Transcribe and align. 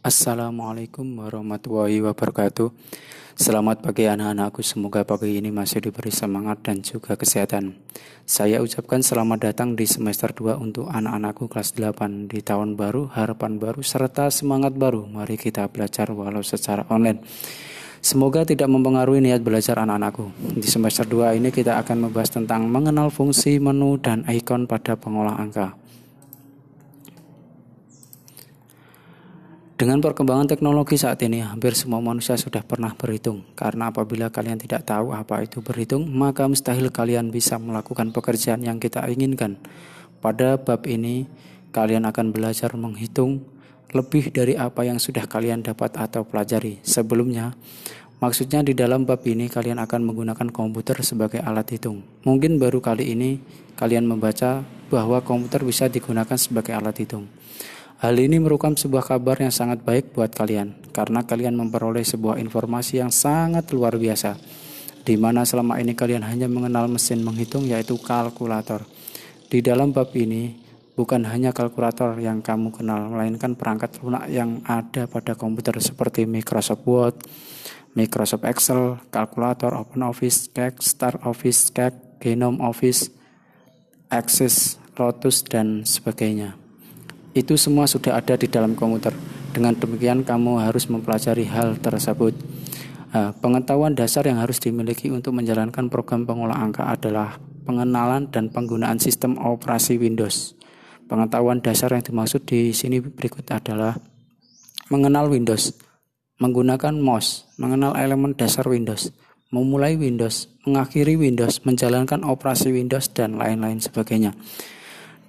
Assalamualaikum 0.00 1.04
warahmatullahi 1.04 2.00
wabarakatuh. 2.00 2.72
Selamat 3.36 3.84
pagi 3.84 4.08
anak-anakku, 4.08 4.64
semoga 4.64 5.04
pagi 5.04 5.36
ini 5.36 5.52
masih 5.52 5.84
diberi 5.84 6.08
semangat 6.08 6.64
dan 6.64 6.80
juga 6.80 7.20
kesehatan. 7.20 7.76
Saya 8.24 8.64
ucapkan 8.64 9.04
selamat 9.04 9.52
datang 9.52 9.76
di 9.76 9.84
semester 9.84 10.32
2 10.32 10.56
untuk 10.56 10.88
anak-anakku 10.88 11.52
kelas 11.52 11.76
8 11.76 12.32
di 12.32 12.40
tahun 12.40 12.80
baru, 12.80 13.12
harapan 13.12 13.60
baru, 13.60 13.84
serta 13.84 14.32
semangat 14.32 14.72
baru. 14.72 15.04
Mari 15.04 15.36
kita 15.36 15.68
belajar 15.68 16.08
walau 16.16 16.40
secara 16.40 16.88
online. 16.88 17.20
Semoga 18.00 18.48
tidak 18.48 18.72
mempengaruhi 18.72 19.20
niat 19.20 19.44
belajar 19.44 19.84
anak-anakku. 19.84 20.32
Di 20.56 20.64
semester 20.64 21.04
2 21.04 21.36
ini 21.36 21.52
kita 21.52 21.76
akan 21.76 22.08
membahas 22.08 22.32
tentang 22.32 22.72
mengenal 22.72 23.12
fungsi, 23.12 23.60
menu, 23.60 24.00
dan 24.00 24.24
ikon 24.24 24.64
pada 24.64 24.96
pengolah 24.96 25.36
angka. 25.36 25.76
Dengan 29.80 29.96
perkembangan 29.96 30.44
teknologi 30.44 31.00
saat 31.00 31.24
ini, 31.24 31.40
hampir 31.40 31.72
semua 31.72 32.04
manusia 32.04 32.36
sudah 32.36 32.60
pernah 32.60 32.92
berhitung. 32.92 33.48
Karena 33.56 33.88
apabila 33.88 34.28
kalian 34.28 34.60
tidak 34.60 34.84
tahu 34.84 35.16
apa 35.16 35.40
itu 35.40 35.64
berhitung, 35.64 36.04
maka 36.04 36.44
mustahil 36.44 36.92
kalian 36.92 37.32
bisa 37.32 37.56
melakukan 37.56 38.12
pekerjaan 38.12 38.60
yang 38.60 38.76
kita 38.76 39.00
inginkan. 39.08 39.56
Pada 40.20 40.60
bab 40.60 40.84
ini, 40.84 41.24
kalian 41.72 42.04
akan 42.04 42.28
belajar 42.28 42.76
menghitung 42.76 43.40
lebih 43.96 44.28
dari 44.28 44.52
apa 44.52 44.84
yang 44.84 45.00
sudah 45.00 45.24
kalian 45.24 45.64
dapat 45.64 45.96
atau 45.96 46.28
pelajari 46.28 46.84
sebelumnya. 46.84 47.56
Maksudnya 48.20 48.60
di 48.60 48.76
dalam 48.76 49.08
bab 49.08 49.24
ini 49.24 49.48
kalian 49.48 49.80
akan 49.80 50.12
menggunakan 50.12 50.52
komputer 50.52 51.00
sebagai 51.00 51.40
alat 51.40 51.72
hitung. 51.72 52.04
Mungkin 52.28 52.60
baru 52.60 52.84
kali 52.84 53.16
ini 53.16 53.40
kalian 53.80 54.04
membaca 54.04 54.60
bahwa 54.92 55.24
komputer 55.24 55.64
bisa 55.64 55.88
digunakan 55.88 56.36
sebagai 56.36 56.76
alat 56.76 57.00
hitung. 57.00 57.32
Hal 58.00 58.16
ini 58.16 58.40
merupakan 58.40 58.72
sebuah 58.72 59.04
kabar 59.04 59.36
yang 59.44 59.52
sangat 59.52 59.84
baik 59.84 60.16
buat 60.16 60.32
kalian, 60.32 60.88
karena 60.88 61.20
kalian 61.20 61.52
memperoleh 61.52 62.00
sebuah 62.00 62.40
informasi 62.40 62.96
yang 62.96 63.12
sangat 63.12 63.68
luar 63.76 64.00
biasa, 64.00 64.40
di 65.04 65.20
mana 65.20 65.44
selama 65.44 65.76
ini 65.84 65.92
kalian 65.92 66.24
hanya 66.24 66.48
mengenal 66.48 66.88
mesin 66.88 67.20
menghitung, 67.20 67.68
yaitu 67.68 68.00
kalkulator. 68.00 68.88
Di 69.52 69.60
dalam 69.60 69.92
bab 69.92 70.16
ini, 70.16 70.56
bukan 70.96 71.28
hanya 71.28 71.52
kalkulator 71.52 72.16
yang 72.24 72.40
kamu 72.40 72.72
kenal, 72.72 73.12
melainkan 73.12 73.52
perangkat 73.52 74.00
lunak 74.00 74.32
yang 74.32 74.64
ada 74.64 75.04
pada 75.04 75.36
komputer 75.36 75.76
seperti 75.84 76.24
Microsoft 76.24 76.88
Word, 76.88 77.20
Microsoft 77.92 78.48
Excel, 78.48 78.96
kalkulator, 79.12 79.76
OpenOffice, 79.76 80.48
Calc, 80.56 80.80
Star 80.80 81.20
Office, 81.28 81.68
Calc, 81.68 82.16
Genome 82.16 82.64
Office, 82.64 83.12
Access, 84.08 84.80
Lotus, 84.96 85.44
dan 85.44 85.84
sebagainya. 85.84 86.69
Itu 87.30 87.54
semua 87.54 87.86
sudah 87.86 88.18
ada 88.18 88.34
di 88.34 88.50
dalam 88.50 88.74
komputer. 88.74 89.14
Dengan 89.50 89.74
demikian 89.78 90.26
kamu 90.26 90.66
harus 90.66 90.90
mempelajari 90.90 91.46
hal 91.46 91.78
tersebut. 91.78 92.34
Uh, 93.10 93.34
pengetahuan 93.42 93.94
dasar 93.98 94.22
yang 94.26 94.38
harus 94.38 94.62
dimiliki 94.62 95.10
untuk 95.10 95.34
menjalankan 95.34 95.90
program 95.90 96.22
pengolah 96.22 96.58
angka 96.58 96.86
adalah 96.86 97.42
pengenalan 97.66 98.30
dan 98.30 98.50
penggunaan 98.50 99.02
sistem 99.02 99.34
operasi 99.38 99.98
Windows. 99.98 100.54
Pengetahuan 101.10 101.58
dasar 101.58 101.90
yang 101.90 102.06
dimaksud 102.06 102.46
di 102.46 102.70
sini 102.70 103.02
berikut 103.02 103.42
adalah 103.50 103.98
mengenal 104.94 105.26
Windows, 105.26 105.74
menggunakan 106.38 106.98
mouse, 106.98 107.50
mengenal 107.58 107.98
elemen 107.98 108.34
dasar 108.38 108.66
Windows, 108.66 109.10
memulai 109.50 109.98
Windows, 109.98 110.46
mengakhiri 110.62 111.18
Windows, 111.18 111.66
menjalankan 111.66 112.22
operasi 112.22 112.70
Windows, 112.70 113.10
dan 113.10 113.38
lain-lain 113.38 113.82
sebagainya. 113.82 114.34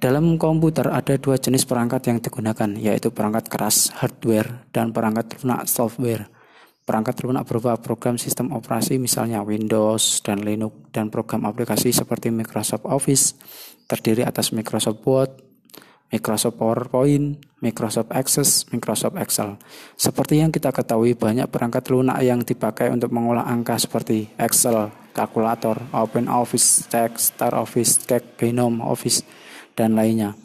Dalam 0.00 0.40
komputer 0.40 0.88
ada 0.88 1.12
dua 1.20 1.36
jenis 1.36 1.68
perangkat 1.68 2.08
yang 2.08 2.24
digunakan, 2.24 2.72
yaitu 2.72 3.12
perangkat 3.12 3.52
keras 3.52 3.92
hardware 4.00 4.64
dan 4.72 4.96
perangkat 4.96 5.44
lunak 5.44 5.68
software. 5.68 6.24
Perangkat 6.88 7.20
lunak 7.20 7.44
berupa 7.44 7.76
program 7.76 8.16
sistem 8.16 8.48
operasi 8.56 8.96
misalnya 8.96 9.44
Windows 9.44 10.24
dan 10.24 10.40
Linux 10.40 10.88
dan 10.88 11.12
program 11.12 11.44
aplikasi 11.44 11.92
seperti 11.92 12.32
Microsoft 12.32 12.88
Office 12.88 13.36
terdiri 13.84 14.24
atas 14.24 14.56
Microsoft 14.56 15.04
Word, 15.04 15.36
Microsoft 16.08 16.56
PowerPoint, 16.56 17.36
Microsoft 17.60 18.08
Access, 18.16 18.72
Microsoft 18.72 19.20
Excel. 19.20 19.60
Seperti 20.00 20.40
yang 20.40 20.48
kita 20.48 20.72
ketahui 20.72 21.12
banyak 21.12 21.44
perangkat 21.52 21.92
lunak 21.92 22.24
yang 22.24 22.40
dipakai 22.40 22.88
untuk 22.88 23.12
mengolah 23.12 23.44
angka 23.44 23.76
seperti 23.76 24.32
Excel, 24.40 24.88
kalkulator, 25.12 25.76
Open 25.92 26.24
Office, 26.32 26.88
Text, 26.88 27.36
Star 27.36 27.52
Office, 27.52 28.00
Calc, 28.08 28.40
Genome 28.40 28.80
Office, 28.80 29.20
dan 29.80 29.96
lainnya. 29.96 30.36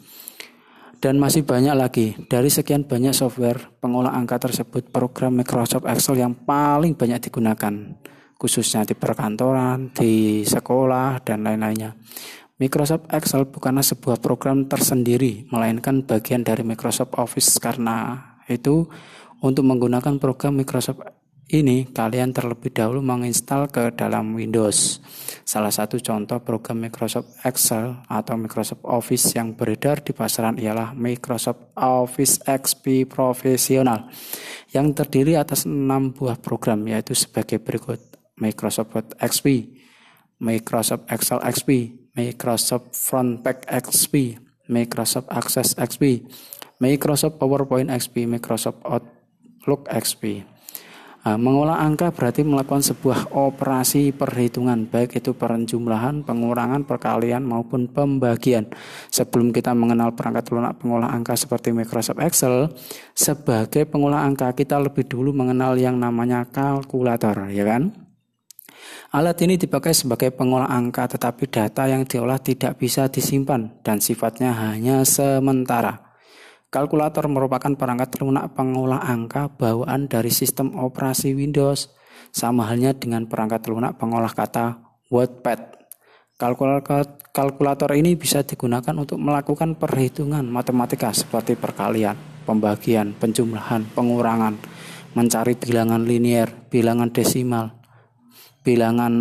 Dan 0.96 1.20
masih 1.20 1.44
banyak 1.44 1.76
lagi. 1.76 2.16
Dari 2.24 2.48
sekian 2.48 2.88
banyak 2.88 3.12
software 3.12 3.76
pengolah 3.84 4.16
angka 4.16 4.48
tersebut, 4.48 4.88
program 4.88 5.36
Microsoft 5.36 5.84
Excel 5.84 6.24
yang 6.24 6.32
paling 6.32 6.96
banyak 6.96 7.28
digunakan, 7.28 8.00
khususnya 8.40 8.88
di 8.88 8.96
perkantoran, 8.96 9.92
di 9.92 10.40
sekolah, 10.48 11.20
dan 11.20 11.44
lain-lainnya. 11.44 11.92
Microsoft 12.56 13.12
Excel 13.12 13.44
bukanlah 13.44 13.84
sebuah 13.84 14.24
program 14.24 14.64
tersendiri, 14.64 15.44
melainkan 15.52 16.00
bagian 16.08 16.40
dari 16.40 16.64
Microsoft 16.64 17.12
Office 17.20 17.60
karena 17.60 18.16
itu 18.48 18.88
untuk 19.44 19.68
menggunakan 19.68 20.16
program 20.16 20.56
Microsoft 20.56 21.04
ini 21.46 21.86
kalian 21.94 22.34
terlebih 22.34 22.74
dahulu 22.74 22.98
menginstal 22.98 23.70
ke 23.70 23.94
dalam 23.94 24.34
Windows. 24.34 24.98
Salah 25.46 25.70
satu 25.70 26.02
contoh 26.02 26.42
program 26.42 26.82
Microsoft 26.82 27.38
Excel 27.46 28.02
atau 28.10 28.34
Microsoft 28.34 28.82
Office 28.82 29.38
yang 29.38 29.54
beredar 29.54 30.02
di 30.02 30.10
pasaran 30.10 30.58
ialah 30.58 30.90
Microsoft 30.98 31.70
Office 31.78 32.42
XP 32.42 33.06
Professional 33.06 34.10
yang 34.74 34.90
terdiri 34.90 35.38
atas 35.38 35.70
enam 35.70 36.10
buah 36.10 36.34
program 36.42 36.82
yaitu 36.90 37.14
sebagai 37.14 37.62
berikut 37.62 38.02
Microsoft 38.42 38.90
Word 38.90 39.14
XP, 39.22 39.70
Microsoft 40.42 41.06
Excel 41.14 41.38
XP, 41.46 41.70
Microsoft 42.18 42.90
Frontpage 42.98 43.62
XP, 43.70 44.34
Microsoft 44.66 45.30
Access 45.30 45.78
XP, 45.78 46.26
Microsoft 46.82 47.38
PowerPoint 47.38 47.88
XP, 47.94 48.26
Microsoft 48.26 48.82
Outlook 48.82 49.86
XP. 49.86 50.55
Nah, 51.26 51.34
mengolah 51.34 51.82
angka 51.82 52.14
berarti 52.14 52.46
melakukan 52.46 52.86
sebuah 52.86 53.34
operasi 53.34 54.14
perhitungan, 54.14 54.86
baik 54.86 55.18
itu 55.18 55.34
penjumlahan, 55.34 56.22
pengurangan, 56.22 56.86
perkalian 56.86 57.42
maupun 57.42 57.90
pembagian. 57.90 58.70
Sebelum 59.10 59.50
kita 59.50 59.74
mengenal 59.74 60.14
perangkat 60.14 60.54
lunak 60.54 60.78
pengolah 60.78 61.10
angka 61.10 61.34
seperti 61.34 61.74
Microsoft 61.74 62.22
Excel, 62.22 62.70
sebagai 63.10 63.90
pengolah 63.90 64.22
angka 64.22 64.54
kita 64.54 64.78
lebih 64.78 65.02
dulu 65.10 65.34
mengenal 65.34 65.74
yang 65.74 65.98
namanya 65.98 66.46
kalkulator, 66.46 67.50
ya 67.50 67.66
kan? 67.66 67.90
Alat 69.10 69.42
ini 69.42 69.58
dipakai 69.58 69.98
sebagai 69.98 70.30
pengolah 70.30 70.70
angka, 70.70 71.10
tetapi 71.10 71.50
data 71.50 71.90
yang 71.90 72.06
diolah 72.06 72.38
tidak 72.38 72.78
bisa 72.78 73.10
disimpan 73.10 73.82
dan 73.82 73.98
sifatnya 73.98 74.54
hanya 74.54 75.02
sementara. 75.02 76.05
Kalkulator 76.66 77.30
merupakan 77.30 77.72
perangkat 77.78 78.18
lunak 78.18 78.52
pengolah 78.58 79.00
angka 79.06 79.46
bawaan 79.46 80.10
dari 80.10 80.34
sistem 80.34 80.74
operasi 80.74 81.32
Windows, 81.32 81.94
sama 82.34 82.66
halnya 82.66 82.90
dengan 82.92 83.24
perangkat 83.30 83.70
lunak 83.70 83.96
pengolah 83.96 84.34
kata 84.34 84.82
WordPad. 85.08 85.78
Kalkulator 87.32 87.96
ini 87.96 88.12
bisa 88.12 88.44
digunakan 88.44 88.92
untuk 88.92 89.16
melakukan 89.16 89.78
perhitungan 89.78 90.44
matematika 90.44 91.08
seperti 91.14 91.56
perkalian, 91.56 92.44
pembagian, 92.44 93.16
penjumlahan, 93.16 93.88
pengurangan, 93.96 94.60
mencari 95.16 95.56
bilangan 95.56 96.04
linier, 96.04 96.52
bilangan 96.68 97.08
desimal, 97.08 97.80
bilangan 98.60 99.14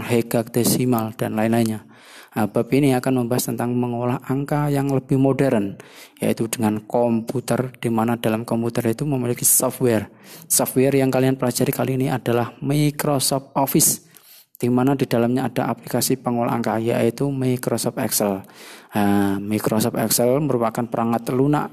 hexadesimal, 0.00 1.12
dan 1.12 1.36
lain-lainnya. 1.36 1.84
Nah, 2.30 2.46
bab 2.46 2.70
ini 2.70 2.94
akan 2.94 3.26
membahas 3.26 3.50
tentang 3.50 3.74
mengolah 3.74 4.22
angka 4.22 4.70
yang 4.70 4.86
lebih 4.86 5.18
modern, 5.18 5.74
yaitu 6.22 6.46
dengan 6.46 6.78
komputer, 6.86 7.74
di 7.82 7.90
mana 7.90 8.14
dalam 8.14 8.46
komputer 8.46 8.94
itu 8.94 9.02
memiliki 9.02 9.42
software. 9.42 10.06
Software 10.46 10.94
yang 10.94 11.10
kalian 11.10 11.34
pelajari 11.34 11.74
kali 11.74 11.98
ini 11.98 12.06
adalah 12.06 12.54
Microsoft 12.62 13.50
Office, 13.58 14.06
di 14.54 14.70
mana 14.70 14.94
di 14.94 15.10
dalamnya 15.10 15.50
ada 15.50 15.74
aplikasi 15.74 16.22
pengolah 16.22 16.54
angka, 16.54 16.78
yaitu 16.78 17.26
Microsoft 17.34 17.98
Excel. 17.98 18.46
Nah, 18.94 19.42
Microsoft 19.42 19.98
Excel 19.98 20.30
merupakan 20.38 20.86
perangkat 20.86 21.34
lunak 21.34 21.66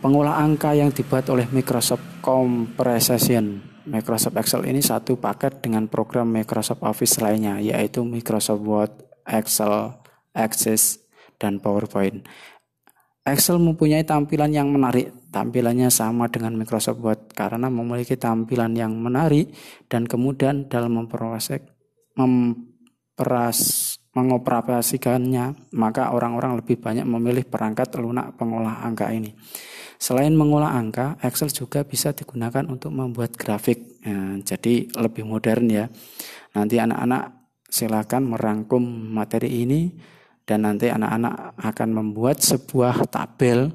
pengolah 0.00 0.40
angka 0.40 0.72
yang 0.72 0.92
dibuat 0.92 1.28
oleh 1.28 1.44
Microsoft 1.52 2.24
Compression. 2.24 3.60
Microsoft 3.84 4.38
Excel 4.40 4.64
ini 4.66 4.80
satu 4.80 5.20
paket 5.20 5.60
dengan 5.60 5.86
program 5.92 6.32
Microsoft 6.32 6.80
Office 6.82 7.20
lainnya, 7.20 7.60
yaitu 7.60 8.00
Microsoft 8.00 8.64
Word, 8.64 8.92
Excel, 9.26 9.92
Access, 10.32 11.02
dan 11.36 11.60
PowerPoint. 11.60 12.24
Excel 13.26 13.58
mempunyai 13.58 14.06
tampilan 14.06 14.54
yang 14.54 14.70
menarik. 14.70 15.10
Tampilannya 15.34 15.90
sama 15.90 16.30
dengan 16.30 16.54
Microsoft 16.54 17.02
Word 17.02 17.34
karena 17.34 17.66
memiliki 17.68 18.14
tampilan 18.14 18.72
yang 18.72 18.94
menarik 18.96 19.52
dan 19.90 20.06
kemudian 20.08 20.70
dalam 20.70 20.96
memproses 20.96 21.60
memperas, 22.16 23.58
mengoperasikannya, 24.16 25.76
maka 25.76 26.14
orang-orang 26.16 26.56
lebih 26.56 26.80
banyak 26.80 27.04
memilih 27.04 27.44
perangkat 27.44 27.92
lunak 28.00 28.32
pengolah 28.40 28.80
angka 28.80 29.12
ini. 29.12 29.36
Selain 29.96 30.32
mengolah 30.32 30.72
angka, 30.76 31.20
Excel 31.20 31.52
juga 31.52 31.84
bisa 31.84 32.12
digunakan 32.16 32.64
untuk 32.68 32.92
membuat 32.92 33.36
grafik. 33.36 34.00
Nah, 34.04 34.40
jadi 34.44 34.88
lebih 34.96 35.24
modern 35.24 35.68
ya. 35.68 35.84
Nanti 36.56 36.80
anak-anak 36.80 37.45
silakan 37.66 38.32
merangkum 38.32 38.82
materi 39.12 39.66
ini 39.66 39.94
dan 40.46 40.62
nanti 40.62 40.86
anak-anak 40.90 41.58
akan 41.58 41.88
membuat 41.90 42.38
sebuah 42.40 43.10
tabel 43.10 43.74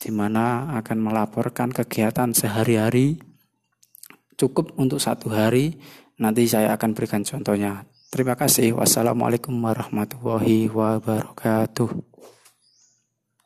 di 0.00 0.08
mana 0.08 0.72
akan 0.80 0.98
melaporkan 0.98 1.68
kegiatan 1.68 2.32
sehari-hari 2.32 3.20
cukup 4.40 4.72
untuk 4.80 4.96
satu 4.96 5.28
hari. 5.28 5.76
Nanti 6.16 6.48
saya 6.48 6.72
akan 6.72 6.96
berikan 6.96 7.20
contohnya. 7.20 7.84
Terima 8.08 8.34
kasih. 8.34 8.72
Wassalamualaikum 8.74 9.52
warahmatullahi 9.52 10.72
wabarakatuh. 10.72 11.88